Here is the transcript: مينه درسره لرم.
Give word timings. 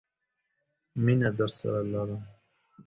مينه 1.03 1.29
درسره 1.37 1.81
لرم. 1.91 2.21